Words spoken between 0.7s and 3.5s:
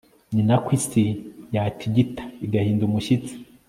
isi yatigitaga, igahinda umushyitsi